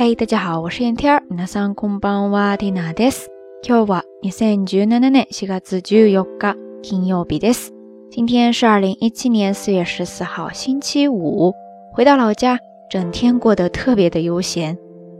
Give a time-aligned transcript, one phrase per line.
[0.00, 1.22] 嘿，大家好，我是燕天儿。
[1.30, 3.28] 皆さんこんばんは、ティナです。
[3.62, 7.72] 今日は二千十七年四月十四日、金曜日です。
[8.10, 11.54] 今天是二零一七年四月十四号，星期五。
[11.92, 12.58] 回到老家，
[12.90, 14.76] 整天过得特别的悠闲，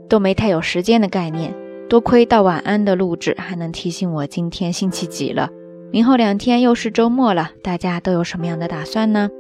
[0.09, 1.55] 都没太有时间的概念。
[1.89, 5.49] 多亏到晚安的录制，还能提醒我今天星期几了。
[5.93, 9.31] 明后两天又是周末了，大家都有什么样的打算呢？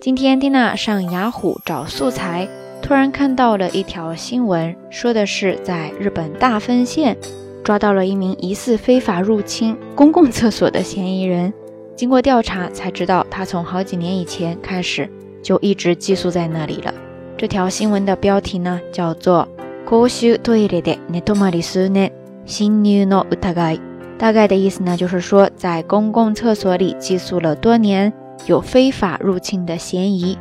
[0.00, 2.46] 今天蒂娜上雅虎找素材。
[2.82, 7.16] 突然看到了一条新闻，说的是在日本大分县
[7.62, 11.52] 抓到了一名疑似非法入侵公共厕所的嫌疑人。
[11.96, 15.10] 经过调查才知道，他从好几年以前开始
[15.42, 16.94] 就一直寄宿在那里了。
[17.36, 22.10] 这条新闻的标题呢叫做“公衆トイレで寝泊まり数年、
[22.46, 23.80] 侵入の疑い”，
[24.18, 28.12] 大概的意思呢就是说，在公共厕所里寄宿了多年，
[28.46, 30.38] 有非法入侵的嫌疑。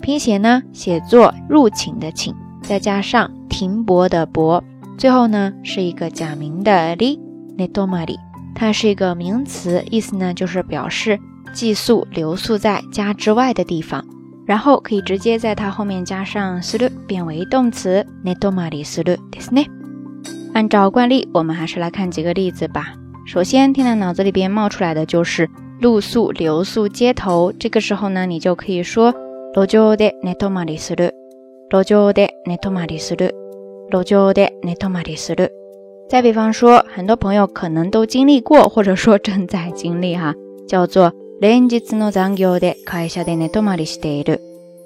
[0.00, 4.62] 拼写呢写作入侵的侵，再加上停泊的泊，
[4.96, 8.18] 最后呢是一个假名的 li，netomari，
[8.54, 11.18] 它是一个名词，意思呢就是表示
[11.52, 14.04] 寄宿、留宿在家之外的地方。
[14.47, 18.05] 然后可以直接在它后面加上する，变为动词。
[18.23, 19.67] ネトマリするですね。
[20.53, 22.93] 按照惯例，我们还是来看几个例子吧。
[23.25, 27.53] 首先，听到脑子里边冒出来的就是露宿、留宿街头。
[27.57, 29.13] 这个时候呢，你就可以说
[29.55, 31.13] 路上でネトマリする。
[31.69, 33.31] 路上でネトマリする。
[33.89, 35.51] 路上でネトマリする。
[36.09, 40.35] 再比方说，很多朋友可能都经历过，或者说正在经历哈，
[40.67, 41.13] 叫做。
[41.41, 44.39] 連日の残業で会社で寝泊まりしている。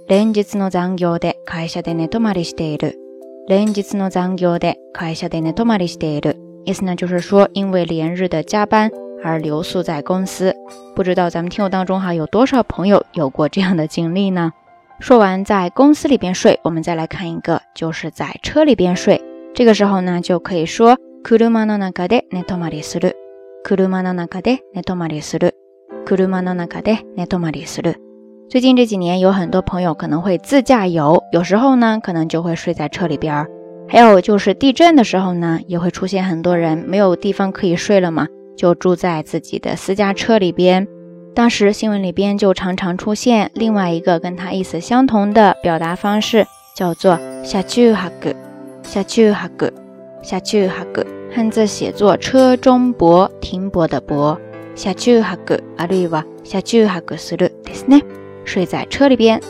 [0.07, 2.97] 連日の残業で会社で寝泊まりしている。
[3.47, 6.37] 連日の残業で会社で寝泊まりしている。
[6.65, 8.91] 意思呢，就是说因为连日的加班
[9.23, 10.53] 而留宿在公司。
[10.95, 14.51] 不知道咱们听友当中哈有多少朋友有过这样的经历呢？
[14.99, 19.21] 说完在公司里边睡，我们再来看一个，就是在车里边睡。
[19.53, 23.15] 这个时候呢，就可以说車の中で寝泊まりする。
[23.63, 25.55] 車の中で寝泊まりする。
[28.48, 33.46] 最近这几年，有很多朋友可能会自驾游，有时候呢，可能就会睡在车里边儿。
[33.88, 38.26] 还有就是地震的时候呢，也会出现很多人没有地方可以睡了嘛，
[38.56, 40.86] 就住在自己的私家车里边。
[41.34, 46.46] 当时新闻里边就常常出现另外一个跟它意思相同的表达方式，
[46.76, 48.34] 叫做下去哈个，
[48.82, 49.72] 下去哈个，
[50.20, 54.38] 下去哈个，汉字写作车中泊，停泊的泊。
[54.75, 58.03] 下去哈个，あるいは下去哈个するですね。
[58.45, 59.41] 睡在车里边。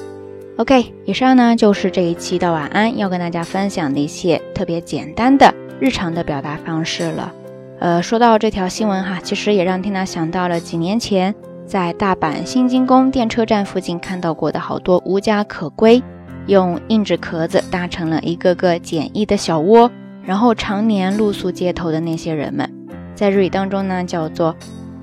[0.55, 7.31] OK，以上呢就是这一期的晚安要跟大家分享的一些特别简单的日常的表达方式了。
[7.79, 11.35] 呃，说到这条新闻哈，其实也让缇娜想到了几年前
[11.67, 16.01] 在大阪新津宫电车站附近看到过的好多无家可归，
[16.47, 19.91] 用硬纸壳子搭成了一个个简易的小窝，
[20.23, 22.67] 然后常年露宿街头的那些人们，
[23.13, 24.55] 在日语当中呢叫做。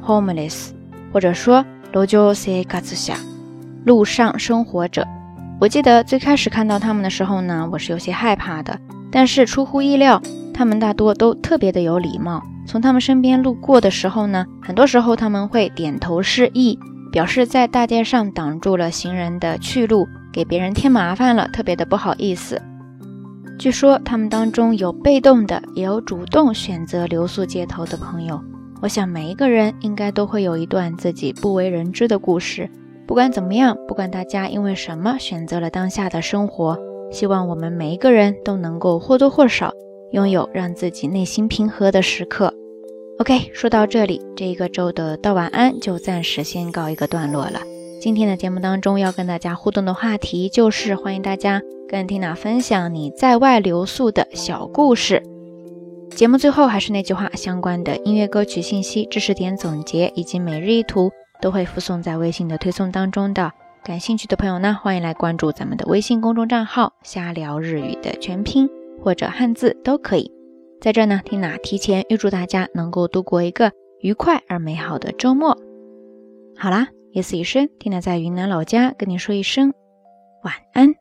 [0.10, 0.70] homeless，
[1.14, 3.14] 或者说路上生活者，
[3.86, 5.08] 路上生活者。
[5.62, 8.80] 我记得最开始看到他们的时候呢，我是有些害怕的。
[9.12, 10.20] 但是出乎意料，
[10.52, 12.42] 他们大多都特别的有礼貌。
[12.66, 16.80] 从他们身边路过的时候呢，很多时候他们会点头示意，
[17.12, 22.62] 表示在大街上挡住了行人的去路，给别人添麻烦了，特别的不好意思。
[23.58, 28.40] 据说他们当中有被动的，也有主动选择留宿街头的朋友。
[28.82, 32.70] 我想每一个人应该都会有一段自己不为人知的故事。
[33.06, 36.78] 不管怎么样，不管大家因为什么选择了当下的生活，
[37.12, 39.74] 希望我们每一个人都能够或多或少
[40.12, 42.54] 拥有让自己内心平和的时刻。
[43.20, 47.60] OK，说到这里，这一个周的道晚安就暂时先告一个段落了。
[48.00, 55.22] 今天的节目当中要跟大家互动的话题就是欢迎大家跟 Tina 分享你在外留宿的小故事。
[56.16, 61.10] 节目最后还是那句话，相关的音乐歌曲信息、知识点总结以及每日一图
[61.42, 63.52] 都会附送在微信的推送当中的。
[63.84, 68.70] 感兴趣的朋友呢，欢迎来关注咱们的微信公众账号“瞎聊日语”的全拼
[69.02, 70.30] 或者汉字都可以。
[70.82, 73.72] 在这呢，缇娜提前预祝大家能够度过一个
[74.02, 75.58] 愉快而美好的周末。
[76.58, 79.74] 好啦，夜色已深，缇娜在云南老家跟你说一声
[80.44, 80.94] 晚安。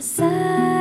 [0.00, 0.71] sasakit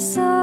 [0.00, 0.39] so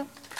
[0.00, 0.39] Obrigada.